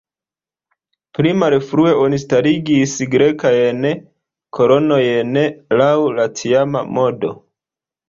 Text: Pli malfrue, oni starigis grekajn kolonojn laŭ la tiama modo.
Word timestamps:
Pli 1.17 1.33
malfrue, 1.43 1.91
oni 2.05 2.19
starigis 2.23 2.97
grekajn 3.13 3.87
kolonojn 4.61 5.41
laŭ 5.85 5.95
la 6.19 6.31
tiama 6.45 6.87
modo. 7.01 7.37